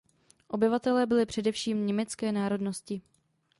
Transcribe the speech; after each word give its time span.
Obyvatelé 0.47 1.05
byli 1.05 1.25
především 1.25 1.87
německé 1.87 2.31
národnosti. 2.31 3.01